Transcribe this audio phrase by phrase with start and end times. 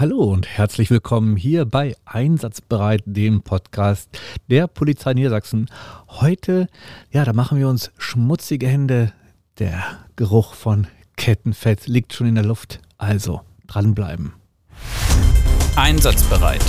[0.00, 4.08] Hallo und herzlich willkommen hier bei Einsatzbereit, dem Podcast
[4.48, 5.68] der Polizei Niedersachsen.
[6.08, 6.68] Heute,
[7.10, 9.12] ja, da machen wir uns schmutzige Hände.
[9.58, 10.86] Der Geruch von
[11.18, 12.80] Kettenfett liegt schon in der Luft.
[12.96, 14.32] Also dranbleiben.
[15.76, 16.64] Einsatzbereit.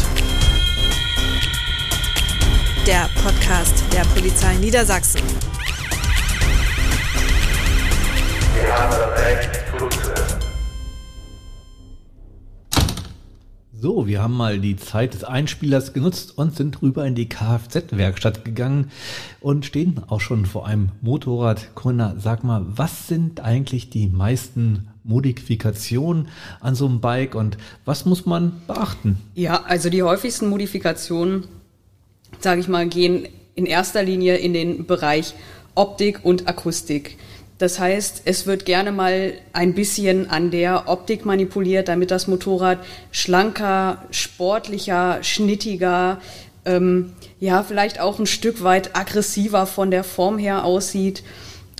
[2.86, 5.21] Der Podcast der Polizei Niedersachsen.
[8.55, 10.40] Wir haben das Recht zuzuhören.
[13.82, 18.46] So, wir haben mal die Zeit des Einspielers genutzt und sind rüber in die Kfz-Werkstatt
[18.46, 18.92] gegangen
[19.39, 21.74] und stehen auch schon vor einem Motorrad.
[21.74, 26.28] Corinna, sag mal, was sind eigentlich die meisten Modifikationen
[26.60, 29.18] an so einem Bike und was muss man beachten?
[29.33, 31.46] Ja, also die häufigsten Modifikationen,
[32.39, 35.33] sage ich mal, gehen in erster Linie in den Bereich
[35.73, 37.17] Optik und Akustik.
[37.61, 42.80] Das heißt, es wird gerne mal ein bisschen an der Optik manipuliert, damit das Motorrad
[43.11, 46.19] schlanker, sportlicher, schnittiger,
[46.66, 51.23] ähm, ja, vielleicht auch ein Stück weit aggressiver von der Form her aussieht.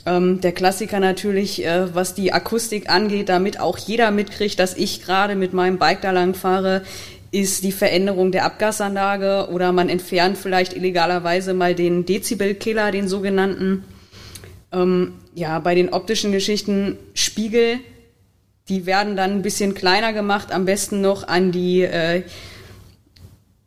[0.06, 5.04] Ähm, der Klassiker natürlich, äh, was die Akustik angeht, damit auch jeder mitkriegt, dass ich
[5.04, 6.84] gerade mit meinem Bike da lang fahre,
[7.32, 13.84] ist die Veränderung der Abgasanlage oder man entfernt vielleicht illegalerweise mal den Dezibelkiller, den sogenannten.
[14.72, 17.80] Ähm, ja, bei den optischen Geschichten Spiegel,
[18.70, 22.24] die werden dann ein bisschen kleiner gemacht, am besten noch an die äh,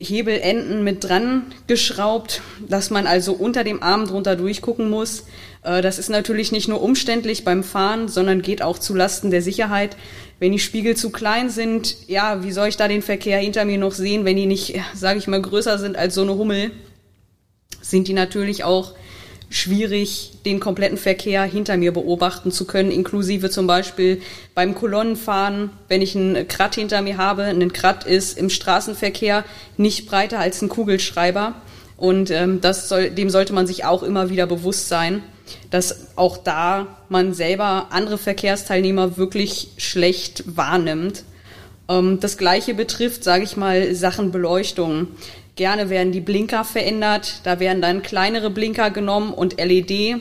[0.00, 5.24] Hebelenden mit dran geschraubt, dass man also unter dem Arm drunter durchgucken muss.
[5.62, 9.42] Äh, das ist natürlich nicht nur umständlich beim Fahren, sondern geht auch zu Lasten der
[9.42, 9.96] Sicherheit.
[10.38, 13.78] Wenn die Spiegel zu klein sind, ja, wie soll ich da den Verkehr hinter mir
[13.78, 16.70] noch sehen, wenn die nicht, sage ich mal, größer sind als so eine Hummel,
[17.80, 18.94] sind die natürlich auch
[19.54, 24.20] schwierig, den kompletten Verkehr hinter mir beobachten zu können, inklusive zum Beispiel
[24.52, 27.44] beim Kolonnenfahren, wenn ich einen Krat hinter mir habe.
[27.44, 29.44] Ein Krat ist im Straßenverkehr
[29.76, 31.54] nicht breiter als ein Kugelschreiber.
[31.96, 35.22] Und ähm, das soll, dem sollte man sich auch immer wieder bewusst sein,
[35.70, 41.22] dass auch da man selber andere Verkehrsteilnehmer wirklich schlecht wahrnimmt.
[41.88, 45.06] Ähm, das gleiche betrifft, sage ich mal, Sachen Beleuchtung.
[45.56, 47.40] Gerne werden die Blinker verändert.
[47.44, 50.16] Da werden dann kleinere Blinker genommen und LED.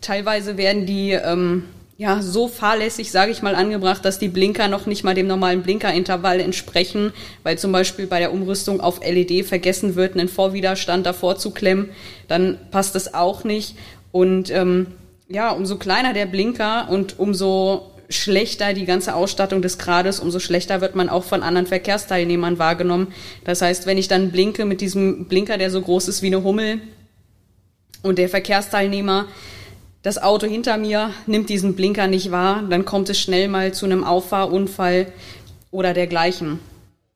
[0.00, 1.64] Teilweise werden die ähm,
[1.98, 5.62] ja so fahrlässig, sage ich mal, angebracht, dass die Blinker noch nicht mal dem normalen
[5.62, 11.36] Blinkerintervall entsprechen, weil zum Beispiel bei der Umrüstung auf LED vergessen wird, einen Vorwiderstand davor
[11.36, 11.90] zu klemmen.
[12.26, 13.76] Dann passt das auch nicht.
[14.12, 14.86] Und ähm,
[15.28, 20.80] ja, umso kleiner der Blinker und umso schlechter die ganze Ausstattung des Grades, umso schlechter
[20.80, 23.08] wird man auch von anderen Verkehrsteilnehmern wahrgenommen.
[23.44, 26.42] Das heißt, wenn ich dann blinke mit diesem Blinker, der so groß ist wie eine
[26.42, 26.80] Hummel,
[28.02, 29.26] und der Verkehrsteilnehmer,
[30.02, 33.84] das Auto hinter mir nimmt diesen Blinker nicht wahr, dann kommt es schnell mal zu
[33.84, 35.12] einem Auffahrunfall
[35.70, 36.58] oder dergleichen.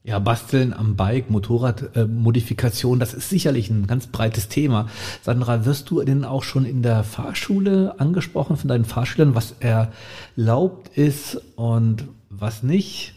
[0.06, 4.90] Ja, Basteln am Bike, Motorradmodifikation, äh, das ist sicherlich ein ganz breites Thema.
[5.22, 10.98] Sandra, wirst du denn auch schon in der Fahrschule angesprochen von deinen Fahrschülern, was erlaubt
[10.98, 13.13] ist und was nicht?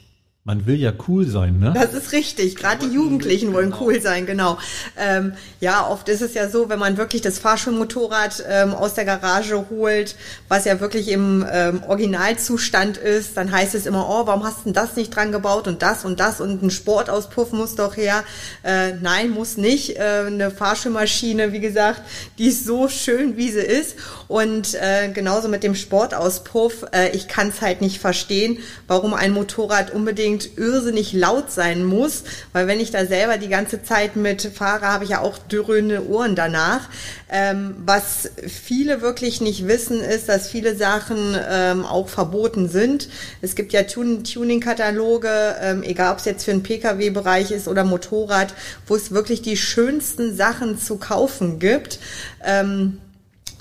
[0.47, 1.73] Man will ja cool sein, ne?
[1.75, 2.55] Das ist richtig.
[2.55, 3.83] Gerade die Jugendlichen wollen genau.
[3.83, 4.57] cool sein, genau.
[4.97, 9.03] Ähm, ja, oft ist es ja so, wenn man wirklich das Fahrschulmotorrad ähm, aus der
[9.03, 10.15] Garage holt,
[10.47, 14.63] was ja wirklich im ähm, Originalzustand ist, dann heißt es immer, oh, warum hast du
[14.63, 18.23] denn das nicht dran gebaut und das und das und ein Sportauspuff muss doch her.
[18.63, 19.97] Äh, nein, muss nicht.
[19.97, 22.03] Äh, eine Fahrschulmaschine, wie gesagt,
[22.37, 23.97] die ist so schön, wie sie ist.
[24.29, 29.33] Und äh, genauso mit dem Sportauspuff, äh, ich kann es halt nicht verstehen, warum ein
[29.33, 34.15] Motorrad unbedingt unbedingt irrsinnig laut sein muss, weil wenn ich da selber die ganze Zeit
[34.15, 36.89] mit fahre, habe ich ja auch dröhnende Ohren danach.
[37.29, 43.09] Ähm, was viele wirklich nicht wissen, ist, dass viele Sachen ähm, auch verboten sind.
[43.41, 47.83] Es gibt ja Tun Tuning-Kataloge, ähm, egal ob es jetzt für den Pkw-Bereich ist oder
[47.83, 48.53] Motorrad,
[48.85, 51.99] wo es wirklich die schönsten Sachen zu kaufen gibt.
[52.45, 52.99] Ähm,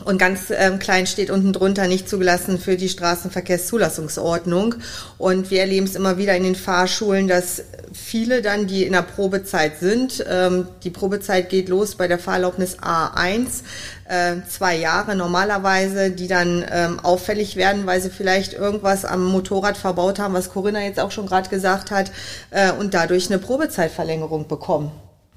[0.04, 4.76] und ganz ähm, klein steht unten drunter nicht zugelassen für die Straßenverkehrszulassungsordnung.
[5.18, 7.62] Und wir erleben es immer wieder in den Fahrschulen, dass
[7.92, 12.78] viele dann, die in der Probezeit sind, ähm, die Probezeit geht los bei der Fahrerlaubnis
[12.78, 13.62] A1,
[14.08, 19.76] äh, zwei Jahre normalerweise, die dann ähm, auffällig werden, weil sie vielleicht irgendwas am Motorrad
[19.76, 22.12] verbaut haben, was Corinna jetzt auch schon gerade gesagt hat,
[22.50, 24.92] äh, und dadurch eine Probezeitverlängerung bekommen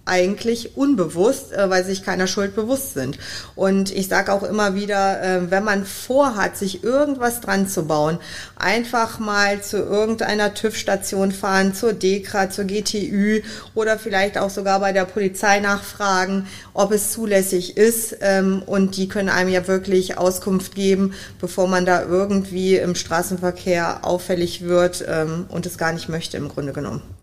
[0.09, 3.17] eigentlich unbewusst, äh, weil sich keiner Schuld bewusst sind.
[3.55, 8.17] Und ich sage auch immer wieder, äh, wenn man vorhat, sich irgendwas dran zu bauen,
[8.57, 13.41] einfach mal zu irgendeiner TÜV-Station fahren, zur DEKRA, zur GTÜ
[13.75, 18.17] oder vielleicht auch sogar bei der Polizei nachfragen, ob es zulässig ist.
[18.21, 23.99] Ähm, und die können einem ja wirklich Auskunft geben, bevor man da irgendwie im Straßenverkehr
[24.03, 27.18] auffällig wird ähm, und es gar nicht möchte im Grunde genommen.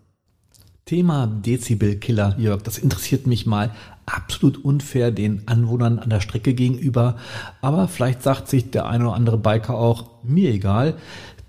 [0.86, 3.74] Thema Dezibelkiller, Jörg, das interessiert mich mal
[4.06, 7.16] absolut unfair den Anwohnern an der Strecke gegenüber.
[7.60, 10.94] Aber vielleicht sagt sich der eine oder andere Biker auch, mir egal,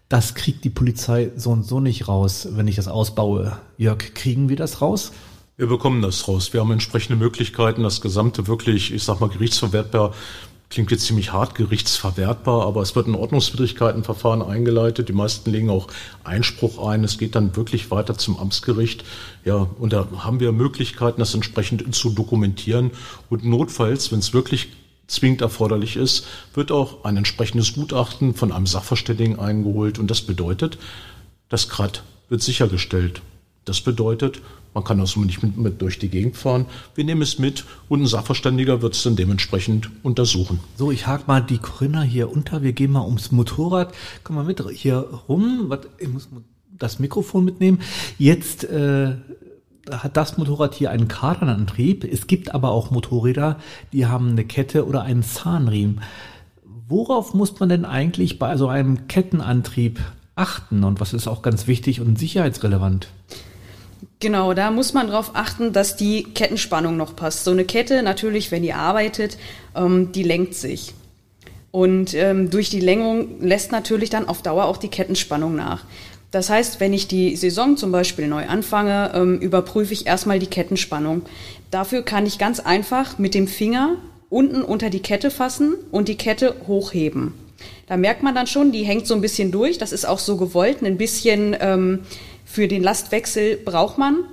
[0.10, 3.56] das kriegt die Polizei so und so nicht raus, wenn ich das ausbaue.
[3.78, 5.12] Jörg, kriegen wir das raus?
[5.56, 6.52] Wir bekommen das raus.
[6.54, 10.16] Wir haben entsprechende Möglichkeiten, das Gesamte wirklich, ich sag mal, gerichtsverwertbar
[10.70, 15.08] klingt jetzt ziemlich hart gerichtsverwertbar, aber es wird ein Ordnungswidrigkeitenverfahren eingeleitet.
[15.08, 15.88] Die meisten legen auch
[16.24, 17.04] Einspruch ein.
[17.04, 19.06] Es geht dann wirklich weiter zum Amtsgericht.
[19.46, 22.92] Ja, und da haben wir Möglichkeiten, das entsprechend zu dokumentieren.
[23.30, 24.70] Und notfalls, wenn es wirklich
[25.08, 30.00] zwingend erforderlich ist, wird auch ein entsprechendes Gutachten von einem Sachverständigen eingeholt.
[30.00, 30.78] Und das bedeutet,
[31.48, 33.22] das Krat wird sichergestellt.
[33.64, 34.42] Das bedeutet,
[34.78, 36.68] man kann also nicht mit, mit, durch die Gegend fahren.
[36.94, 40.60] Wir nehmen es mit und ein Sachverständiger wird es dann dementsprechend untersuchen.
[40.76, 42.62] So, ich hake mal die Corinna hier unter.
[42.62, 43.92] Wir gehen mal ums Motorrad.
[44.24, 44.98] Komm mal mit hier
[45.28, 45.74] rum.
[45.98, 46.30] Ich muss
[46.78, 47.80] das Mikrofon mitnehmen.
[48.20, 49.16] Jetzt äh,
[49.90, 52.04] hat das Motorrad hier einen Kardanantrieb.
[52.04, 53.58] Es gibt aber auch Motorräder,
[53.94, 56.02] die haben eine Kette oder einen Zahnriemen.
[56.88, 60.00] Worauf muss man denn eigentlich bei so einem Kettenantrieb
[60.36, 63.08] achten und was ist auch ganz wichtig und sicherheitsrelevant?
[64.20, 67.44] Genau, da muss man darauf achten, dass die Kettenspannung noch passt.
[67.44, 69.38] So eine Kette, natürlich, wenn die arbeitet,
[69.76, 70.94] ähm, die lenkt sich.
[71.70, 75.84] Und ähm, durch die Längung lässt natürlich dann auf Dauer auch die Kettenspannung nach.
[76.32, 80.48] Das heißt, wenn ich die Saison zum Beispiel neu anfange, ähm, überprüfe ich erstmal die
[80.48, 81.22] Kettenspannung.
[81.70, 83.98] Dafür kann ich ganz einfach mit dem Finger
[84.30, 87.34] unten unter die Kette fassen und die Kette hochheben.
[87.88, 89.78] Da merkt man dann schon, die hängt so ein bisschen durch.
[89.78, 92.00] Das ist auch so gewollt, ein bisschen ähm,
[92.50, 94.24] für den Lastwechsel braucht man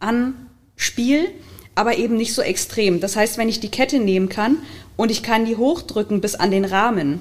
[0.00, 0.34] an
[0.76, 1.28] Spiel,
[1.74, 3.00] aber eben nicht so extrem.
[3.00, 4.58] Das heißt, wenn ich die Kette nehmen kann
[4.96, 7.20] und ich kann die hochdrücken bis an den Rahmen,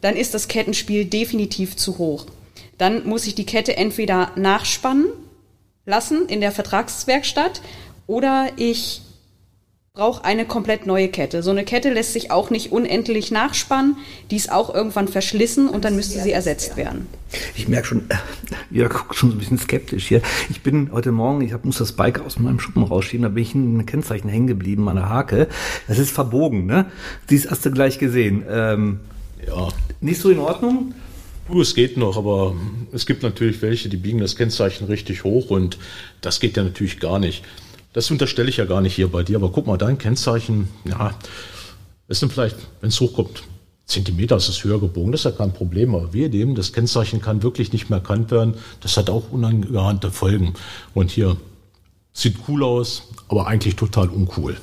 [0.00, 2.26] dann ist das Kettenspiel definitiv zu hoch.
[2.78, 5.06] Dann muss ich die Kette entweder nachspannen
[5.84, 7.60] lassen in der Vertragswerkstatt
[8.06, 9.02] oder ich
[9.94, 11.42] brauche eine komplett neue Kette.
[11.42, 13.98] So eine Kette lässt sich auch nicht unendlich nachspannen.
[14.30, 17.08] Die ist auch irgendwann verschlissen und dann müsste sie ersetzt werden.
[17.54, 18.14] Ich merke schon, äh,
[18.70, 20.22] ihr guckt schon so ein bisschen skeptisch hier.
[20.48, 23.42] Ich bin heute Morgen, ich hab, muss das Bike aus meinem Schuppen rausschieben, da bin
[23.42, 25.46] ich in einem Kennzeichen hängen geblieben an der Hake.
[25.86, 26.86] Das ist verbogen, ne?
[27.28, 28.44] Dies hast du gleich gesehen.
[28.48, 29.00] Ähm,
[29.46, 29.68] ja.
[30.00, 30.94] Nicht so in Ordnung?
[31.48, 32.54] Du, es geht noch, aber
[32.92, 35.76] es gibt natürlich welche, die biegen das Kennzeichen richtig hoch und
[36.22, 37.44] das geht ja natürlich gar nicht.
[37.92, 41.14] Das unterstelle ich ja gar nicht hier bei dir, aber guck mal, dein Kennzeichen, ja,
[42.08, 43.42] es sind vielleicht, wenn es hochkommt,
[43.86, 47.20] Zentimeter ist es höher gebogen, das ist ja kein Problem, aber wir dem, das Kennzeichen
[47.20, 50.54] kann wirklich nicht mehr erkannt werden, das hat auch unangeahnte Folgen.
[50.94, 51.36] Und hier
[52.12, 54.56] sieht cool aus, aber eigentlich total uncool.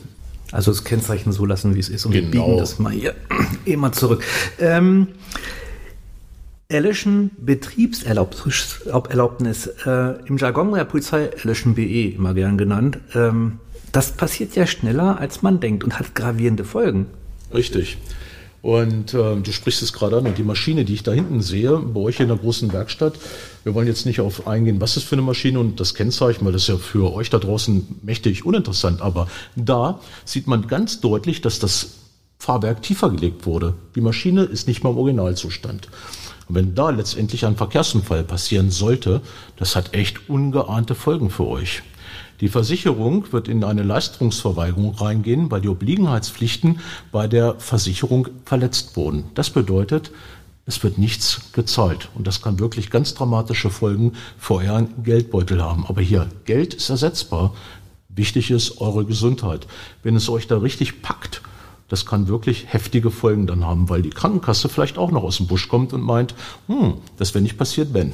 [0.52, 2.26] Also das Kennzeichen so lassen, wie es ist und genau.
[2.26, 3.14] wir biegen das mal hier
[3.66, 4.24] immer zurück.
[4.60, 5.10] Ähm,
[6.72, 8.78] Erlöschen Betriebserlaubnis,
[9.88, 13.00] äh, im Jargon der Polizei Erlöschen BE immer gern genannt.
[13.16, 13.58] Ähm,
[13.92, 17.08] das passiert ja schneller, als man denkt und hat gravierende Folgen.
[17.52, 17.98] Richtig.
[18.62, 21.76] Und äh, du sprichst es gerade an und die Maschine, die ich da hinten sehe,
[21.76, 23.16] bei euch in der großen Werkstatt,
[23.64, 26.52] wir wollen jetzt nicht auf eingehen, was ist für eine Maschine und das Kennzeichen, weil
[26.52, 31.42] das ist ja für euch da draußen mächtig uninteressant, aber da sieht man ganz deutlich,
[31.42, 31.96] dass das
[32.38, 33.74] Fahrwerk tiefer gelegt wurde.
[33.96, 35.90] Die Maschine ist nicht mal im Originalzustand.
[36.50, 39.22] Und wenn da letztendlich ein Verkehrsunfall passieren sollte,
[39.56, 41.84] das hat echt ungeahnte Folgen für euch.
[42.42, 46.80] Die Versicherung wird in eine Leistungsverweigerung reingehen, weil die Obliegenheitspflichten
[47.12, 49.26] bei der Versicherung verletzt wurden.
[49.36, 50.12] Das bedeutet,
[50.66, 52.10] es wird nichts gezahlt.
[52.16, 55.86] Und das kann wirklich ganz dramatische Folgen für euren Geldbeutel haben.
[55.86, 57.54] Aber hier, Geld ist ersetzbar.
[58.08, 59.68] Wichtig ist eure Gesundheit.
[60.02, 61.42] Wenn es euch da richtig packt,
[61.90, 65.48] das kann wirklich heftige Folgen dann haben, weil die Krankenkasse vielleicht auch noch aus dem
[65.48, 66.36] Busch kommt und meint,
[66.68, 68.14] hm, das wäre nicht passiert, wenn.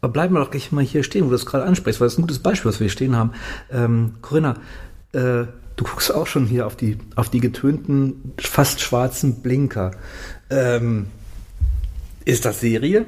[0.00, 2.14] Aber bleiben wir doch gleich mal hier stehen, wo du das gerade ansprichst, weil das
[2.14, 3.32] ist ein gutes Beispiel, was wir hier stehen haben.
[3.70, 4.56] Ähm, Corinna,
[5.12, 9.92] äh, du guckst auch schon hier auf die, auf die getönten, fast schwarzen Blinker.
[10.50, 11.06] Ähm,
[12.24, 13.06] ist das Serie?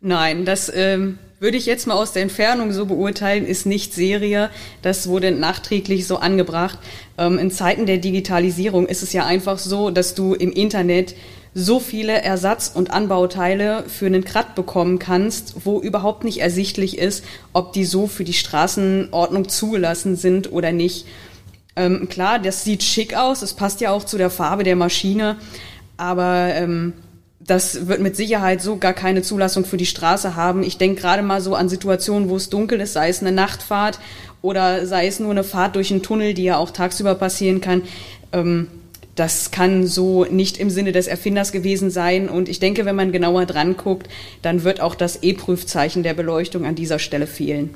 [0.00, 4.50] Nein, das ähm, würde ich jetzt mal aus der Entfernung so beurteilen, ist nicht Serie.
[4.82, 6.78] Das wurde nachträglich so angebracht.
[7.18, 11.14] Ähm, in Zeiten der Digitalisierung ist es ja einfach so, dass du im Internet
[11.58, 17.24] so viele Ersatz- und Anbauteile für einen Krat bekommen kannst, wo überhaupt nicht ersichtlich ist,
[17.54, 21.06] ob die so für die Straßenordnung zugelassen sind oder nicht.
[21.74, 25.36] Ähm, klar, das sieht schick aus, es passt ja auch zu der Farbe der Maschine,
[25.96, 26.92] aber ähm,
[27.46, 30.62] das wird mit Sicherheit so gar keine Zulassung für die Straße haben.
[30.62, 34.00] Ich denke gerade mal so an Situationen, wo es dunkel ist, sei es eine Nachtfahrt
[34.42, 37.82] oder sei es nur eine Fahrt durch einen Tunnel, die ja auch tagsüber passieren kann.
[38.32, 38.68] Ähm,
[39.14, 42.28] das kann so nicht im Sinne des Erfinders gewesen sein.
[42.28, 44.08] Und ich denke, wenn man genauer dran guckt,
[44.42, 47.70] dann wird auch das E-Prüfzeichen der Beleuchtung an dieser Stelle fehlen.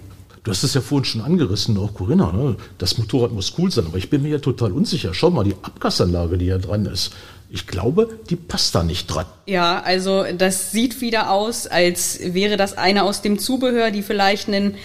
[0.45, 2.57] du hast es ja vorhin schon angerissen, auch Corinna, ne?
[2.79, 5.15] das Motorrad muss cool sein, aber ich bin mir ja total unsicher.
[5.15, 7.13] Schau mal, die Abgasanlage, die hier dran ist.
[7.53, 9.27] Ich glaube, die passt da nicht dran.
[9.47, 14.47] Ja, also das sieht wieder aus, als wäre das eine aus dem Zubehör, die vielleicht
[14.47, 14.77] einen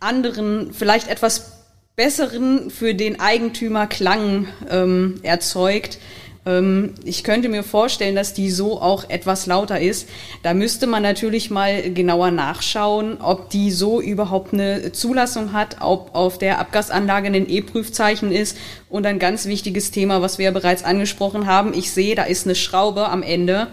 [0.00, 1.60] anderen, vielleicht etwas
[1.96, 5.98] besseren für den Eigentümer Klang ähm, erzeugt.
[6.46, 10.08] Ähm, ich könnte mir vorstellen, dass die so auch etwas lauter ist.
[10.42, 16.14] Da müsste man natürlich mal genauer nachschauen, ob die so überhaupt eine Zulassung hat, ob
[16.14, 18.56] auf der Abgasanlage ein E-Prüfzeichen ist.
[18.88, 21.74] Und ein ganz wichtiges Thema, was wir ja bereits angesprochen haben.
[21.74, 23.68] Ich sehe, da ist eine Schraube am Ende.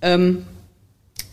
[0.00, 0.46] Ähm,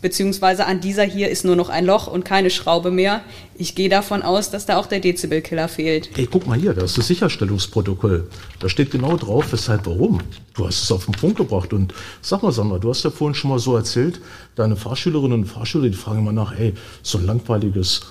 [0.04, 3.22] beziehungsweise an dieser hier ist nur noch ein Loch und keine Schraube mehr.
[3.54, 6.10] Ich gehe davon aus, dass da auch der Dezibelkiller fehlt.
[6.18, 8.28] Ey, guck mal hier, das ist das Sicherstellungsprotokoll.
[8.58, 10.20] Da steht genau drauf, weshalb, warum.
[10.52, 11.72] Du hast es auf den Punkt gebracht.
[11.72, 14.20] Und sag mal, Sandra, du hast ja vorhin schon mal so erzählt,
[14.56, 18.02] deine Fahrschülerinnen und Fahrschüler, die fragen immer nach, ey, so ein langweiliges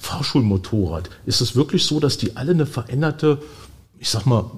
[0.00, 1.10] Fahrschulmotorrad.
[1.26, 3.40] Ist es wirklich so, dass die alle eine veränderte,
[4.00, 4.50] ich sag mal,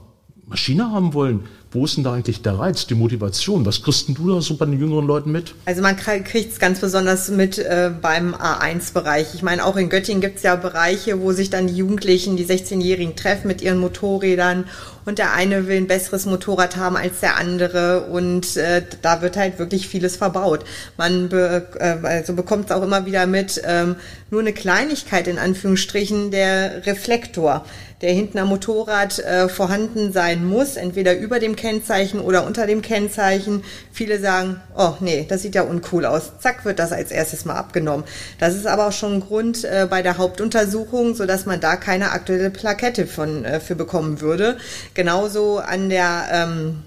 [0.48, 1.40] Maschine haben wollen?
[1.72, 3.66] Wo ist denn da eigentlich der Reiz, die Motivation?
[3.66, 5.54] Was kriegst du da so bei den jüngeren Leuten mit?
[5.64, 9.34] Also man kriegt es ganz besonders mit äh, beim A1-Bereich.
[9.34, 12.46] Ich meine, auch in Göttingen gibt es ja Bereiche, wo sich dann die Jugendlichen, die
[12.46, 14.66] 16-Jährigen treffen mit ihren Motorrädern
[15.04, 19.36] und der eine will ein besseres Motorrad haben als der andere und äh, da wird
[19.36, 20.64] halt wirklich vieles verbaut.
[20.96, 23.96] Man be, äh, also bekommt es auch immer wieder mit, ähm,
[24.30, 27.64] nur eine Kleinigkeit in Anführungsstrichen, der Reflektor
[28.02, 32.82] der hinten am Motorrad äh, vorhanden sein muss, entweder über dem Kennzeichen oder unter dem
[32.82, 33.64] Kennzeichen.
[33.92, 36.32] Viele sagen, oh nee, das sieht ja uncool aus.
[36.40, 38.04] Zack, wird das als erstes mal abgenommen.
[38.38, 41.76] Das ist aber auch schon ein Grund äh, bei der Hauptuntersuchung, so dass man da
[41.76, 44.58] keine aktuelle Plakette von, äh, für bekommen würde.
[44.94, 46.82] Genauso an der ähm,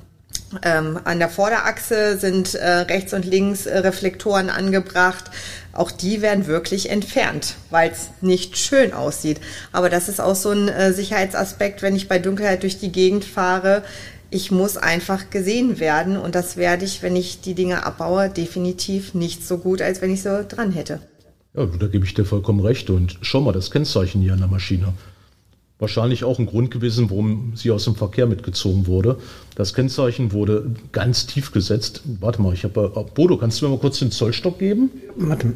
[0.64, 5.26] ähm, an der Vorderachse sind äh, rechts und links äh, Reflektoren angebracht.
[5.80, 9.40] Auch die werden wirklich entfernt, weil es nicht schön aussieht.
[9.72, 13.24] Aber das ist auch so ein äh, Sicherheitsaspekt, wenn ich bei Dunkelheit durch die Gegend
[13.24, 13.84] fahre.
[14.30, 19.14] Ich muss einfach gesehen werden und das werde ich, wenn ich die Dinge abbaue, definitiv
[19.14, 21.00] nicht so gut, als wenn ich so dran hätte.
[21.56, 22.90] Ja, da gebe ich dir vollkommen recht.
[22.90, 24.94] Und schau mal, das Kennzeichen hier an der Maschine
[25.80, 29.18] wahrscheinlich auch ein Grund gewesen, warum sie aus dem Verkehr mitgezogen wurde.
[29.56, 32.04] Das Kennzeichen wurde ganz tief gesetzt.
[32.20, 32.92] Warte mal, ich habe.
[32.96, 34.92] Äh, Bodo, kannst du mir mal kurz den Zollstock geben?
[35.16, 35.54] Warte.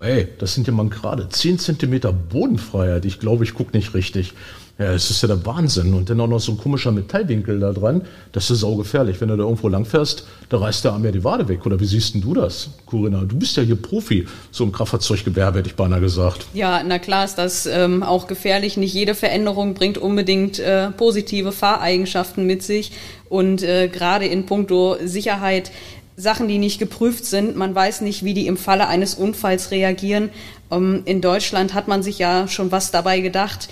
[0.00, 3.04] Ey, das sind ja mal gerade 10 cm Bodenfreiheit.
[3.04, 4.32] Ich glaube, ich gucke nicht richtig.
[4.78, 5.92] Ja, es ist ja der Wahnsinn.
[5.92, 8.02] Und dann auch noch so ein komischer Metallwinkel da dran.
[8.30, 9.20] Das ist saugefährlich.
[9.20, 11.66] Wenn du da irgendwo langfährst, da reißt der Arm ja die Wade weg.
[11.66, 13.24] Oder wie siehst denn du das, Corinna?
[13.24, 14.28] Du bist ja hier Profi.
[14.52, 16.46] So im Kraftfahrzeuggewerbe hätte ich beinahe gesagt.
[16.54, 18.76] Ja, na klar ist das ähm, auch gefährlich.
[18.76, 22.92] Nicht jede Veränderung bringt unbedingt äh, positive Fahreigenschaften mit sich.
[23.28, 25.72] Und äh, gerade in puncto Sicherheit
[26.16, 27.56] Sachen, die nicht geprüft sind.
[27.56, 30.30] Man weiß nicht, wie die im Falle eines Unfalls reagieren.
[30.70, 33.68] Ähm, in Deutschland hat man sich ja schon was dabei gedacht.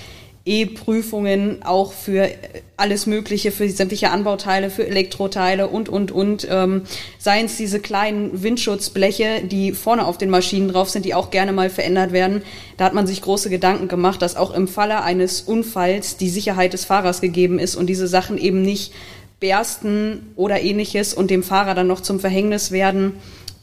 [0.47, 2.31] E-Prüfungen auch für
[2.77, 6.47] alles Mögliche, für sämtliche Anbauteile, für Elektroteile und, und, und.
[6.49, 6.83] Ähm,
[7.19, 11.53] seien es diese kleinen Windschutzbleche, die vorne auf den Maschinen drauf sind, die auch gerne
[11.53, 12.43] mal verändert werden.
[12.77, 16.73] Da hat man sich große Gedanken gemacht, dass auch im Falle eines Unfalls die Sicherheit
[16.73, 18.93] des Fahrers gegeben ist und diese Sachen eben nicht
[19.41, 23.15] bersten oder ähnliches und dem Fahrer dann noch zum Verhängnis werden.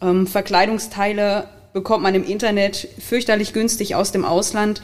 [0.02, 4.82] Ähm, Verkleidungsteile bekommt man im Internet fürchterlich günstig aus dem Ausland.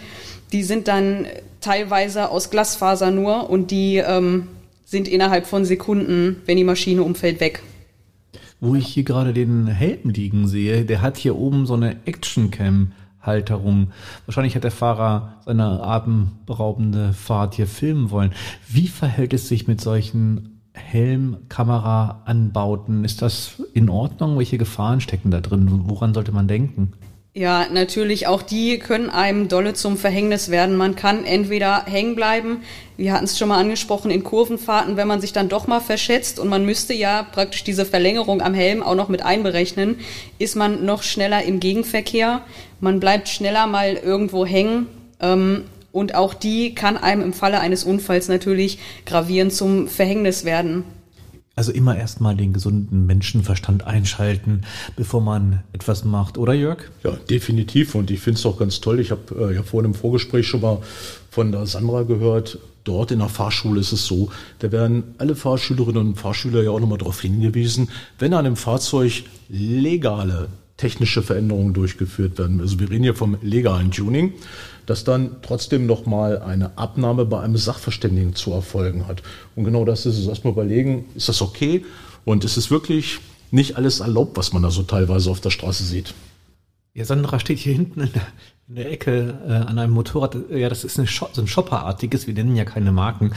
[0.54, 1.28] Die sind dann
[1.62, 4.48] teilweise aus Glasfaser nur und die ähm,
[4.86, 7.62] sind innerhalb von Sekunden, wenn die Maschine umfällt, weg.
[8.60, 12.92] Wo ich hier gerade den Helm liegen sehe, der hat hier oben so eine Actioncam.
[13.22, 13.92] Halterung.
[14.26, 18.32] Wahrscheinlich hat der Fahrer seine atemberaubende Fahrt hier filmen wollen.
[18.68, 23.04] Wie verhält es sich mit solchen Helmkamera-Anbauten?
[23.04, 24.38] Ist das in Ordnung?
[24.38, 25.82] Welche Gefahren stecken da drin?
[25.86, 26.94] Woran sollte man denken?
[27.36, 30.76] Ja, natürlich, auch die können einem dolle zum Verhängnis werden.
[30.76, 32.64] Man kann entweder hängen bleiben,
[32.98, 36.40] wir hatten es schon mal angesprochen, in Kurvenfahrten, wenn man sich dann doch mal verschätzt
[36.40, 40.00] und man müsste ja praktisch diese Verlängerung am Helm auch noch mit einberechnen,
[40.40, 42.42] ist man noch schneller im Gegenverkehr,
[42.80, 44.88] man bleibt schneller mal irgendwo hängen.
[45.22, 50.84] Ähm, und auch die kann einem im Falle eines Unfalls natürlich gravierend zum Verhängnis werden.
[51.60, 54.62] Also immer erstmal den gesunden Menschenverstand einschalten,
[54.96, 56.78] bevor man etwas macht, oder Jörg?
[57.04, 57.96] Ja, definitiv.
[57.96, 59.02] Und ich finde es auch ganz toll.
[59.02, 60.78] Ich habe äh, ja vorhin im Vorgespräch schon mal
[61.30, 62.60] von der Sandra gehört.
[62.86, 66.80] Dort in der Fahrschule ist es so, da werden alle Fahrschülerinnen und Fahrschüler ja auch
[66.80, 67.90] nochmal darauf hingewiesen,
[68.20, 70.48] wenn an einem Fahrzeug legale
[70.80, 72.62] technische Veränderungen durchgeführt werden.
[72.62, 74.34] Also wir reden hier vom legalen Tuning
[74.90, 79.22] dass dann trotzdem nochmal eine Abnahme bei einem Sachverständigen zu erfolgen hat.
[79.56, 80.26] Und genau das ist es.
[80.26, 81.86] Erstmal überlegen, ist das okay?
[82.26, 83.20] Und ist es wirklich
[83.52, 86.16] nicht alles erlaubt, was man da so teilweise auf der Straße sieht?
[86.96, 88.28] Ja, Sandra steht hier hinten in der,
[88.68, 92.26] in der Ecke äh, an einem Motorrad, ja, das ist eine Shop, so ein Shopperartiges,
[92.26, 93.34] wir nennen ja keine Marken.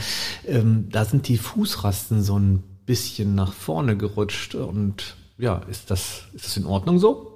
[0.47, 6.23] Ähm, da sind die Fußrasten so ein bisschen nach vorne gerutscht und ja, ist das,
[6.33, 7.32] ist das in Ordnung so?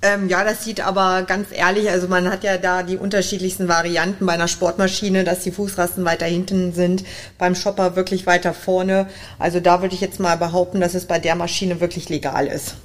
[0.00, 4.26] Ähm, ja, das sieht aber ganz ehrlich, also man hat ja da die unterschiedlichsten Varianten
[4.26, 7.04] bei einer Sportmaschine, dass die Fußrasten weiter hinten sind,
[7.36, 9.08] beim Shopper wirklich weiter vorne.
[9.40, 12.76] Also da würde ich jetzt mal behaupten, dass es bei der Maschine wirklich legal ist.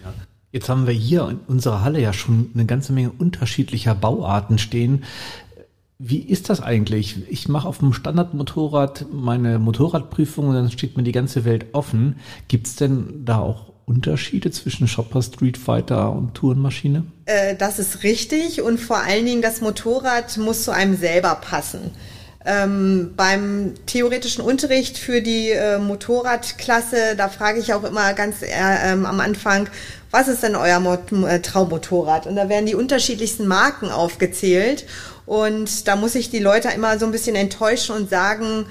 [0.00, 0.14] Ja.
[0.52, 5.02] Jetzt haben wir hier in unserer Halle ja schon eine ganze Menge unterschiedlicher Bauarten stehen.
[5.98, 7.28] Wie ist das eigentlich?
[7.28, 12.20] Ich mache auf dem Standardmotorrad meine Motorradprüfung und dann steht mir die ganze Welt offen.
[12.46, 17.04] Gibt es denn da auch Unterschiede zwischen Shopper, Street Fighter und Tourenmaschine?
[17.26, 21.90] Äh, das ist richtig und vor allen Dingen das Motorrad muss zu einem selber passen.
[22.46, 28.48] Ähm, beim theoretischen Unterricht für die äh, Motorradklasse, da frage ich auch immer ganz äh,
[28.84, 29.68] ähm, am Anfang,
[30.10, 32.26] was ist denn euer Mot äh, Traummotorrad?
[32.26, 34.86] Und da werden die unterschiedlichsten Marken aufgezählt.
[35.26, 38.66] Und da muss ich die Leute immer so ein bisschen enttäuschen und sagen,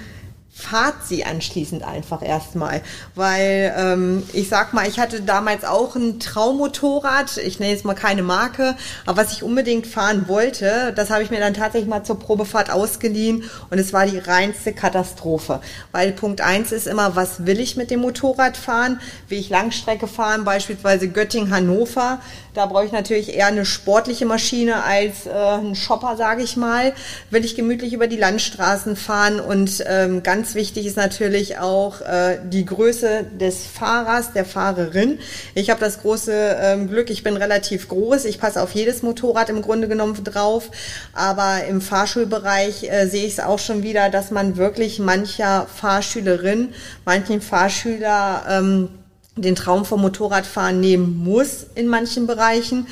[0.60, 2.82] fahrt sie anschließend einfach erstmal.
[3.16, 7.94] Weil ähm, ich sag mal, ich hatte damals auch ein Traummotorrad, ich nenne jetzt mal
[7.94, 8.76] keine Marke,
[9.06, 12.70] aber was ich unbedingt fahren wollte, das habe ich mir dann tatsächlich mal zur Probefahrt
[12.72, 15.62] ausgeliehen und es war die reinste Katastrophe.
[15.92, 19.00] Weil Punkt eins ist immer, was will ich mit dem Motorrad fahren?
[19.30, 22.20] Will ich Langstrecke fahren, beispielsweise Göttingen-Hannover?
[22.54, 26.94] Da brauche ich natürlich eher eine sportliche Maschine als äh, ein Shopper, sage ich mal.
[27.30, 32.40] Will ich gemütlich über die Landstraßen fahren und ähm, ganz wichtig ist natürlich auch äh,
[32.44, 35.20] die Größe des Fahrers, der Fahrerin.
[35.56, 39.50] Ich habe das große ähm, Glück, ich bin relativ groß, ich passe auf jedes Motorrad
[39.50, 40.72] im Grunde genommen drauf,
[41.14, 46.70] aber im Fahrschulbereich äh, sehe ich es auch schon wieder, dass man wirklich mancher Fahrschülerin,
[47.06, 48.90] manchen Fahrschüler ähm,
[49.36, 52.88] den Traum vom Motorradfahren nehmen muss in manchen Bereichen,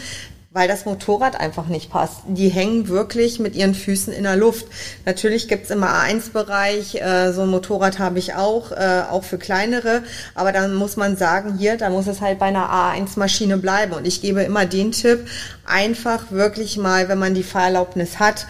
[0.58, 2.22] weil das Motorrad einfach nicht passt.
[2.26, 4.66] Die hängen wirklich mit ihren Füßen in der Luft.
[5.06, 10.01] Natürlich gibt's im A1-Bereich, äh, so ein Motorrad habe ich auch, äh, auch für kleinere,
[10.34, 13.94] aber dann muss man sagen, hier, da muss es halt bei einer A1-Maschine bleiben.
[13.94, 15.27] Und ich gebe immer den Tipp,
[15.64, 18.48] einfach wirklich mal, wenn man die Fahrerlaubnis hat,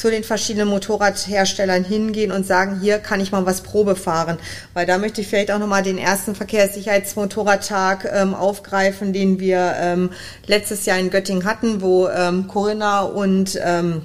[0.00, 4.38] zu den verschiedenen Motorradherstellern hingehen und sagen, hier kann ich mal was Probe fahren.
[4.72, 10.08] Weil da möchte ich vielleicht auch nochmal den ersten Verkehrssicherheitsmotorradtag ähm, aufgreifen, den wir ähm,
[10.46, 14.00] letztes Jahr in Göttingen hatten, wo ähm, Corinna und ähm,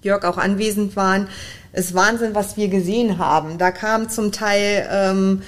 [0.00, 1.28] Jörg auch anwesend waren.
[1.72, 3.58] Es Wahnsinn, was wir gesehen haben.
[3.58, 5.42] Da kam zum Teil ähm,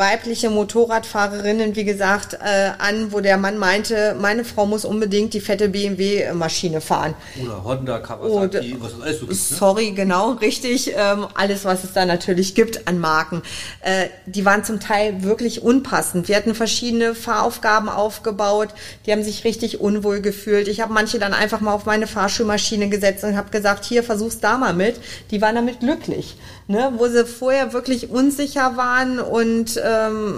[0.00, 5.40] weibliche Motorradfahrerinnen, wie gesagt, äh, an, wo der Mann meinte, meine Frau muss unbedingt die
[5.40, 7.14] fette BMW-Maschine fahren.
[7.40, 9.30] Oder Honda, Kawasaki, Oder, was es alles so gibt.
[9.50, 9.56] Ne?
[9.56, 10.92] Sorry, genau, richtig.
[10.96, 13.42] Ähm, alles, was es da natürlich gibt an Marken.
[13.82, 16.28] Äh, die waren zum Teil wirklich unpassend.
[16.28, 18.70] Wir hatten verschiedene Fahraufgaben aufgebaut.
[19.04, 20.68] Die haben sich richtig unwohl gefühlt.
[20.68, 24.40] Ich habe manche dann einfach mal auf meine Fahrschulmaschine gesetzt und habe gesagt, hier, versuch's
[24.40, 24.98] da mal mit.
[25.30, 26.36] Die waren damit glücklich
[26.70, 30.36] ne, wo sie vorher wirklich unsicher waren und ähm,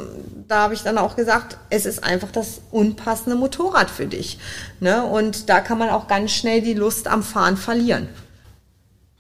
[0.49, 4.39] da habe ich dann auch gesagt, es ist einfach das unpassende Motorrad für dich.
[4.81, 5.05] Ne?
[5.05, 8.09] Und da kann man auch ganz schnell die Lust am Fahren verlieren.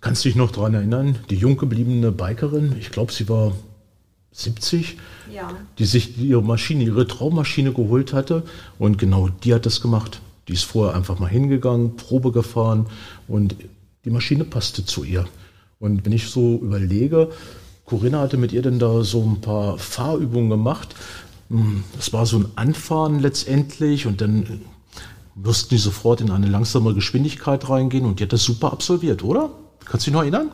[0.00, 3.52] Kannst du dich noch daran erinnern, die jung gebliebene Bikerin, ich glaube, sie war
[4.32, 4.96] 70,
[5.30, 5.50] ja.
[5.78, 8.42] die sich ihre Maschine, ihre Traummaschine geholt hatte
[8.78, 10.22] und genau die hat das gemacht.
[10.48, 12.86] Die ist vorher einfach mal hingegangen, Probe gefahren
[13.28, 13.54] und
[14.06, 15.26] die Maschine passte zu ihr.
[15.82, 17.30] Und wenn ich so überlege,
[17.86, 20.94] Corinna hatte mit ihr denn da so ein paar Fahrübungen gemacht.
[21.50, 24.60] Hm, das war so ein Anfahren letztendlich und dann
[25.34, 29.50] mussten die sofort in eine langsame Geschwindigkeit reingehen und die hat das super absolviert, oder?
[29.84, 30.52] Kannst du dich noch erinnern?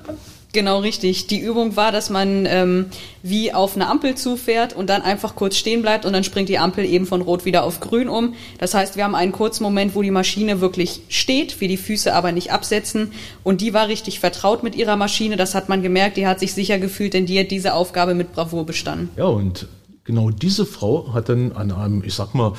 [0.53, 1.27] Genau richtig.
[1.27, 2.87] Die Übung war, dass man ähm,
[3.23, 6.59] wie auf eine Ampel zufährt und dann einfach kurz stehen bleibt und dann springt die
[6.59, 8.35] Ampel eben von Rot wieder auf Grün um.
[8.59, 12.15] Das heißt, wir haben einen kurzen Moment, wo die Maschine wirklich steht, wir die Füße
[12.15, 13.13] aber nicht absetzen.
[13.45, 15.37] Und die war richtig vertraut mit ihrer Maschine.
[15.37, 16.17] Das hat man gemerkt.
[16.17, 19.11] Die hat sich sicher gefühlt, denn die hat diese Aufgabe mit Bravour bestanden.
[19.17, 19.69] Ja, und
[20.05, 22.55] genau diese Frau hat dann an einem, ich sag mal,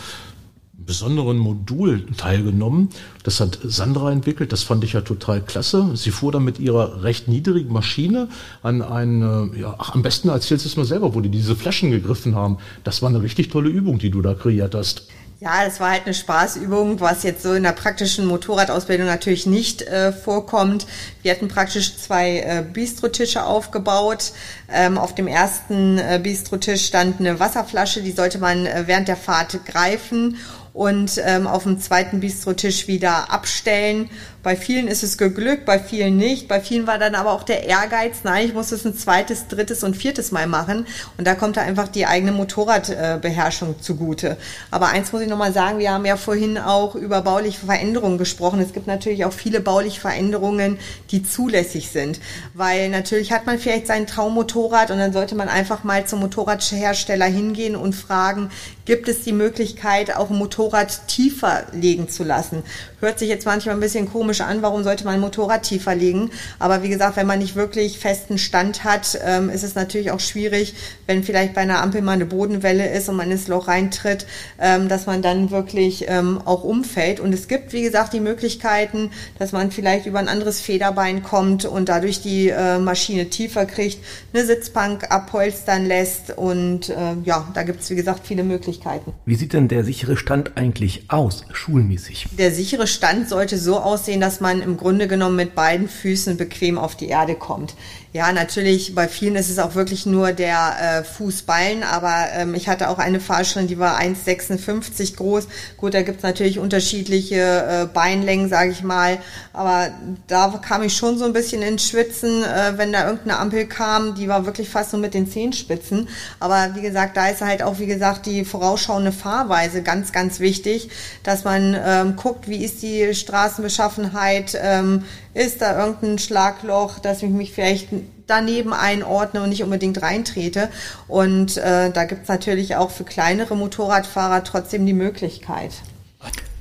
[0.90, 2.90] besonderen Modul teilgenommen.
[3.22, 4.52] Das hat Sandra entwickelt.
[4.52, 5.92] Das fand ich ja total klasse.
[5.94, 8.28] Sie fuhr dann mit ihrer recht niedrigen Maschine
[8.64, 11.92] an eine, ja, ach, am besten erzählst du es mal selber, wo die diese Flaschen
[11.92, 12.58] gegriffen haben.
[12.84, 15.04] Das war eine richtig tolle Übung, die du da kreiert hast.
[15.42, 19.82] Ja, das war halt eine Spaßübung, was jetzt so in der praktischen Motorradausbildung natürlich nicht
[19.84, 20.86] äh, vorkommt.
[21.22, 24.34] Wir hatten praktisch zwei äh, Bistrotische aufgebaut.
[24.70, 29.16] Ähm, auf dem ersten äh, Bistrotisch stand eine Wasserflasche, die sollte man äh, während der
[29.16, 30.36] Fahrt greifen
[30.80, 34.10] und ähm, auf dem zweiten Bistrotisch wieder abstellen,
[34.42, 36.48] Bei vielen ist es geglückt, bei vielen nicht.
[36.48, 39.84] Bei vielen war dann aber auch der Ehrgeiz, nein, ich muss es ein zweites, drittes
[39.84, 40.88] und viertes Mal machen.
[41.18, 44.38] Und da kommt da einfach die eigene Motorradbeherrschung zugute.
[44.72, 48.62] Aber eins muss ich nochmal sagen, wir haben ja vorhin auch über bauliche Veränderungen gesprochen.
[48.62, 50.80] Es gibt natürlich auch viele bauliche Veränderungen,
[51.12, 52.22] die zulässig sind.
[52.54, 57.26] Weil natürlich hat man vielleicht sein Traummotorrad und dann sollte man einfach mal zum Motorradhersteller
[57.26, 58.52] hingehen und fragen,
[58.86, 62.64] gibt es die Möglichkeit, auch ein Motorrad tiefer legen zu lassen.
[63.00, 66.32] Hört sich jetzt manchmal ein bisschen komisch an, warum sollte man ein Motorrad tiefer legen?
[66.60, 70.20] Aber wie gesagt, wenn man nicht wirklich festen Stand hat, ähm, ist es natürlich auch
[70.20, 70.76] schwierig,
[71.08, 74.26] wenn vielleicht bei einer Ampel mal eine Bodenwelle ist und man ins Loch reintritt,
[74.60, 77.20] ähm, dass man dann wirklich ähm, auch umfällt.
[77.20, 81.66] Und es gibt, wie gesagt, die Möglichkeiten, dass man vielleicht über ein anderes Federbein kommt
[81.66, 84.00] und dadurch die äh, Maschine tiefer kriegt,
[84.34, 88.70] eine Sitzbank abpolstern lässt und äh, ja, da gibt es, wie gesagt, viele Möglichkeiten.
[88.70, 89.14] Möglichkeiten.
[89.26, 92.28] Wie sieht denn der sichere Stand eigentlich aus, schulmäßig?
[92.38, 96.78] Der sichere Stand sollte so aussehen, dass man im Grunde genommen mit beiden Füßen bequem
[96.78, 97.76] auf die Erde kommt.
[98.12, 102.68] Ja, natürlich, bei vielen ist es auch wirklich nur der äh, Fußballen, aber ähm, ich
[102.68, 105.48] hatte auch eine Fahrscherin, die war 1,56 groß.
[105.78, 109.20] Gut, da gibt's natürlich unterschiedliche äh, Beinlängen, sage ich mal,
[109.54, 109.90] aber
[110.26, 114.16] da kam ich schon so ein bisschen ins Schwitzen, äh, wenn da irgendeine Ampel kam,
[114.16, 116.10] die war wirklich fast nur mit den Zehenspitzen.
[116.40, 120.90] Aber wie gesagt, da ist halt auch, wie gesagt, die vorausschauende Fahrweise ganz, ganz wichtig,
[121.22, 127.30] dass man ähm, guckt, wie ist die Straßenbeschaffenheit, ähm, ist da irgendein Schlagloch, dass ich
[127.30, 127.90] mich vielleicht
[128.28, 130.70] daneben einordne und nicht unbedingt reintrete.
[131.08, 135.72] Und äh, da gibt's natürlich auch für kleinere Motorradfahrer trotzdem die Möglichkeit.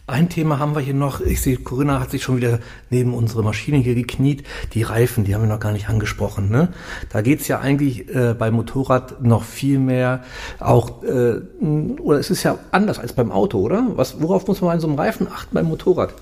[0.08, 1.20] Ein Thema haben wir hier noch.
[1.20, 4.42] Ich sehe, Corinna hat sich schon wieder neben unsere Maschine hier gekniet.
[4.72, 6.48] Die Reifen, die haben wir noch gar nicht angesprochen.
[6.48, 6.68] Ne?
[7.10, 10.24] Da geht's ja eigentlich äh, beim Motorrad noch viel mehr
[10.60, 11.42] auch, äh,
[12.00, 13.86] oder es ist ja anders als beim Auto, oder?
[13.96, 16.14] Was, worauf muss man bei so einem Reifen achten beim Motorrad?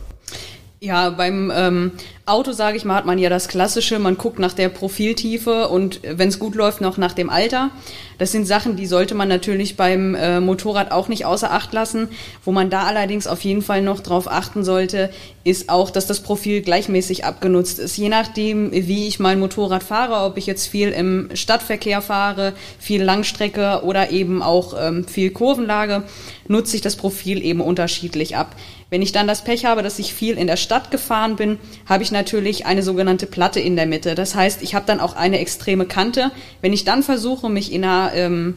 [0.79, 1.93] Ja, beim ähm,
[2.27, 6.01] Auto, sage ich mal, hat man ja das Klassische, man guckt nach der Profiltiefe und
[6.03, 7.71] wenn es gut läuft, noch nach dem Alter.
[8.19, 12.09] Das sind Sachen, die sollte man natürlich beim äh, Motorrad auch nicht außer Acht lassen.
[12.45, 15.11] Wo man da allerdings auf jeden Fall noch drauf achten sollte,
[15.45, 17.97] ist auch, dass das Profil gleichmäßig abgenutzt ist.
[17.97, 23.03] Je nachdem, wie ich mein Motorrad fahre, ob ich jetzt viel im Stadtverkehr fahre, viel
[23.03, 26.03] Langstrecke oder eben auch ähm, viel Kurvenlage,
[26.49, 28.57] nutze ich das Profil eben unterschiedlich ab.
[28.89, 32.05] Wenn ich dann das Pech habe, dass ich viel in der Stadt gefahren bin, habe
[32.05, 34.15] ich natürlich eine sogenannte Platte in der Mitte.
[34.15, 36.31] Das heißt, ich habe dann auch eine extreme Kante.
[36.61, 38.55] Wenn ich dann versuche, mich in einer, ähm,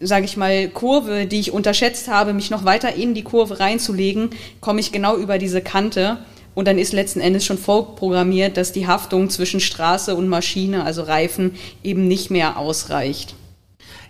[0.00, 4.30] sage ich mal, Kurve, die ich unterschätzt habe, mich noch weiter in die Kurve reinzulegen,
[4.60, 6.18] komme ich genau über diese Kante.
[6.54, 11.02] Und dann ist letzten Endes schon vorprogrammiert, dass die Haftung zwischen Straße und Maschine, also
[11.02, 11.54] Reifen,
[11.84, 13.34] eben nicht mehr ausreicht.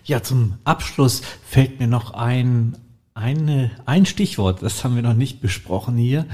[0.05, 2.79] Ja, zum Abschluss fällt mir noch ein,
[3.17, 6.27] eine, ein Stichwort, das haben wir noch nicht besprochen hier.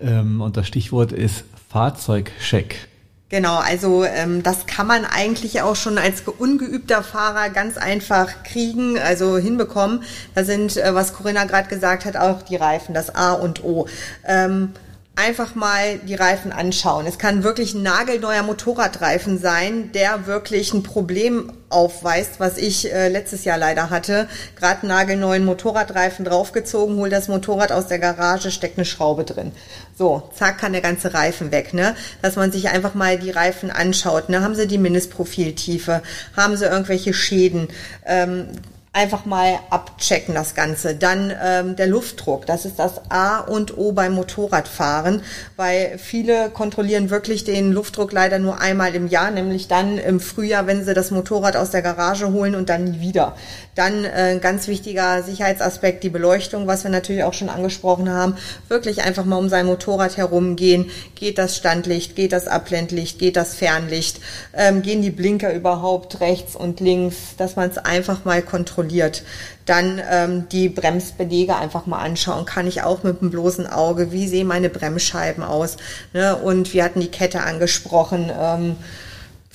[0.00, 2.88] Ähm, und das Stichwort ist Fahrzeugcheck.
[3.28, 8.98] Genau, also ähm, das kann man eigentlich auch schon als ungeübter Fahrer ganz einfach kriegen,
[8.98, 10.02] also hinbekommen.
[10.34, 13.86] Da sind, äh, was Corinna gerade gesagt hat, auch die Reifen, das A und O.
[14.26, 14.70] Ähm,
[15.16, 17.06] einfach mal die Reifen anschauen.
[17.06, 23.08] Es kann wirklich ein nagelneuer Motorradreifen sein, der wirklich ein Problem aufweist, was ich äh,
[23.08, 24.28] letztes Jahr leider hatte.
[24.56, 29.52] Gerade einen nagelneuen Motorradreifen draufgezogen, hol das Motorrad aus der Garage, steckt eine Schraube drin.
[29.96, 31.94] So, zack, kann der ganze Reifen weg, ne?
[32.20, 34.40] Dass man sich einfach mal die Reifen anschaut, ne?
[34.42, 36.02] Haben sie die Mindestprofiltiefe?
[36.36, 37.68] Haben sie irgendwelche Schäden?
[38.04, 38.48] Ähm,
[38.94, 40.94] einfach mal abchecken das Ganze.
[40.94, 45.22] Dann ähm, der Luftdruck, das ist das A und O beim Motorradfahren,
[45.56, 50.66] weil viele kontrollieren wirklich den Luftdruck leider nur einmal im Jahr, nämlich dann im Frühjahr,
[50.66, 53.34] wenn sie das Motorrad aus der Garage holen und dann nie wieder.
[53.74, 58.36] Dann äh, ganz wichtiger Sicherheitsaspekt, die Beleuchtung, was wir natürlich auch schon angesprochen haben.
[58.68, 60.90] Wirklich einfach mal um sein Motorrad herumgehen.
[61.14, 64.20] Geht das Standlicht, geht das Abblendlicht, geht das Fernlicht,
[64.52, 69.24] ähm, gehen die Blinker überhaupt rechts und links, dass man es einfach mal kontrolliert.
[69.66, 72.44] Dann ähm, die Bremsbelege einfach mal anschauen.
[72.44, 75.78] Kann ich auch mit dem bloßen Auge, wie sehen meine Bremsscheiben aus?
[76.12, 76.36] Ne?
[76.36, 78.30] Und wir hatten die Kette angesprochen.
[78.38, 78.76] Ähm,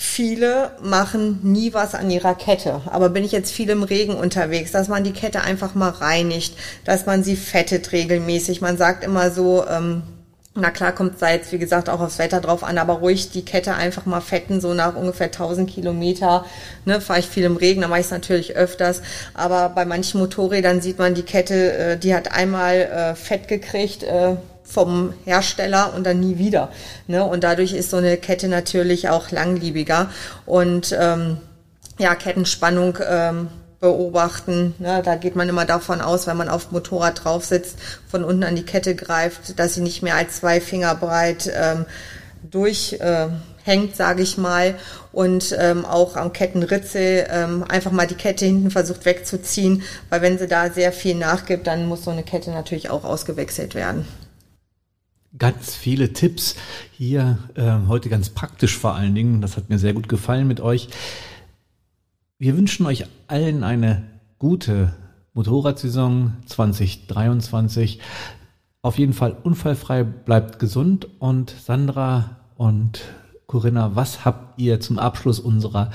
[0.02, 2.80] Viele machen nie was an ihrer Kette.
[2.86, 6.56] Aber bin ich jetzt viel im Regen unterwegs, dass man die Kette einfach mal reinigt,
[6.86, 8.62] dass man sie fettet regelmäßig.
[8.62, 10.04] Man sagt immer so, ähm,
[10.56, 13.44] na klar kommt da jetzt, wie gesagt, auch aufs Wetter drauf an, aber ruhig die
[13.44, 16.46] Kette einfach mal fetten, so nach ungefähr 1000 Kilometer,
[16.86, 19.02] ne, fahre ich viel im Regen, da mache ich es natürlich öfters,
[19.34, 24.04] aber bei manchen Motorrädern sieht man, die Kette, äh, die hat einmal äh, Fett gekriegt,
[24.04, 24.38] äh,
[24.70, 26.70] vom Hersteller und dann nie wieder.
[27.08, 27.24] Ne?
[27.24, 30.10] Und dadurch ist so eine Kette natürlich auch langliebiger.
[30.46, 31.38] Und ähm,
[31.98, 33.48] ja, Kettenspannung ähm,
[33.80, 34.76] beobachten.
[34.80, 35.02] Ne?
[35.04, 37.78] Da geht man immer davon aus, wenn man auf dem Motorrad drauf sitzt,
[38.08, 41.86] von unten an die Kette greift, dass sie nicht mehr als zwei Finger breit ähm,
[42.44, 44.76] durchhängt, äh, sage ich mal.
[45.12, 50.38] Und ähm, auch am Kettenritze ähm, einfach mal die Kette hinten versucht wegzuziehen, weil wenn
[50.38, 54.06] sie da sehr viel nachgibt, dann muss so eine Kette natürlich auch ausgewechselt werden.
[55.38, 56.56] Ganz viele Tipps
[56.92, 59.42] hier, äh, heute ganz praktisch vor allen Dingen.
[59.42, 60.90] Das hat mir sehr gut gefallen mit euch.
[62.40, 64.04] Wir wünschen euch allen eine
[64.40, 64.96] gute
[65.34, 68.00] Motorradsaison 2023.
[68.82, 73.02] Auf jeden Fall unfallfrei, bleibt gesund und Sandra und
[73.46, 75.92] Corinna, was habt ihr zum Abschluss unserer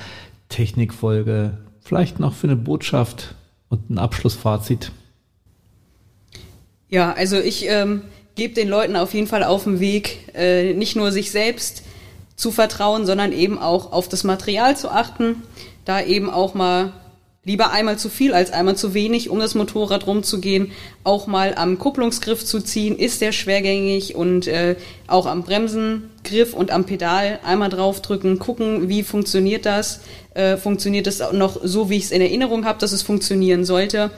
[0.49, 3.35] Technikfolge vielleicht noch für eine Botschaft
[3.69, 4.93] und ein Abschlussfazit?
[6.89, 8.03] Ja, also ich ähm,
[8.35, 11.83] gebe den Leuten auf jeden Fall auf den Weg, äh, nicht nur sich selbst
[12.37, 15.43] zu vertrauen, sondern eben auch auf das Material zu achten.
[15.85, 16.93] Da eben auch mal
[17.45, 20.73] lieber einmal zu viel als einmal zu wenig, um das Motorrad rumzugehen,
[21.05, 26.71] auch mal am Kupplungsgriff zu ziehen, ist der schwergängig und äh, auch am Bremsengriff und
[26.71, 30.01] am Pedal einmal draufdrücken, gucken, wie funktioniert das,
[30.33, 34.11] äh, funktioniert es noch so, wie ich es in Erinnerung habe, dass es funktionieren sollte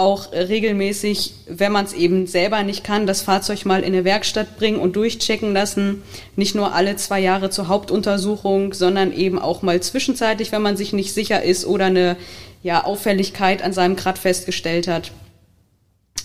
[0.00, 4.56] auch regelmäßig, wenn man es eben selber nicht kann, das Fahrzeug mal in eine Werkstatt
[4.56, 6.02] bringen und durchchecken lassen.
[6.36, 10.94] Nicht nur alle zwei Jahre zur Hauptuntersuchung, sondern eben auch mal zwischenzeitlich, wenn man sich
[10.94, 12.16] nicht sicher ist oder eine
[12.62, 15.12] ja, Auffälligkeit an seinem Grad festgestellt hat.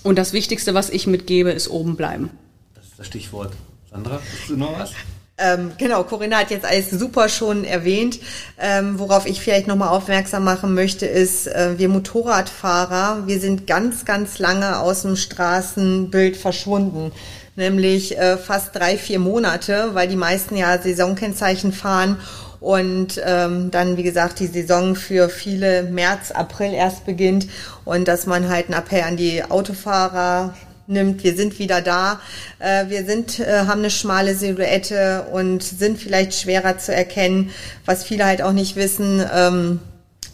[0.04, 2.30] Und das Wichtigste, was ich mitgebe, ist oben bleiben.
[2.76, 3.54] Das ist das Stichwort.
[3.92, 4.92] Sandra, hast du noch was?
[5.38, 8.20] Ähm, genau, Corinna hat jetzt alles super schon erwähnt.
[8.58, 14.06] Ähm, worauf ich vielleicht nochmal aufmerksam machen möchte, ist, äh, wir Motorradfahrer, wir sind ganz,
[14.06, 17.12] ganz lange aus dem Straßenbild verschwunden.
[17.58, 22.18] Nämlich äh, fast drei, vier Monate, weil die meisten ja Saisonkennzeichen fahren
[22.62, 27.48] und ähm, dann, wie gesagt, die Saison für viele März, April erst beginnt
[27.84, 30.56] und dass man halt einen Appell an die Autofahrer
[30.88, 31.24] nimmt.
[31.24, 32.20] Wir sind wieder da.
[32.60, 37.52] Äh, wir sind, äh, haben eine schmale Silhouette und sind vielleicht schwerer zu erkennen,
[37.86, 39.24] was viele halt auch nicht wissen.
[39.34, 39.80] Ähm,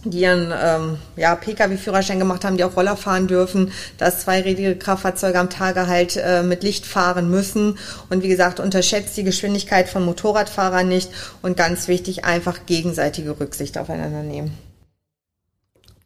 [0.03, 5.39] die ihren ähm, ja, Pkw-Führerschein gemacht haben, die auch Roller fahren dürfen, dass zweirädige Kraftfahrzeuge
[5.39, 7.77] am Tage halt äh, mit Licht fahren müssen.
[8.09, 11.11] Und wie gesagt, unterschätzt die Geschwindigkeit von Motorradfahrern nicht
[11.41, 14.57] und ganz wichtig, einfach gegenseitige Rücksicht aufeinander nehmen.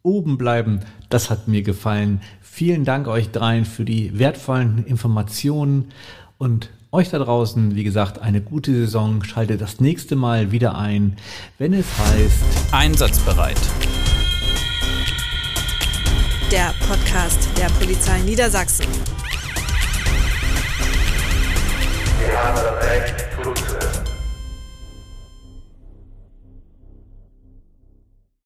[0.03, 0.81] Oben bleiben,
[1.15, 2.19] das hat mir gefallen.
[2.41, 5.93] Vielen Dank euch dreien für die wertvollen Informationen
[6.37, 9.23] und euch da draußen, wie gesagt, eine gute Saison.
[9.23, 11.15] Schaltet das nächste Mal wieder ein,
[11.57, 13.55] wenn es heißt Einsatzbereit.
[16.51, 18.87] Der Podcast der Polizei Niedersachsen.
[22.19, 23.34] Wir haben das Recht.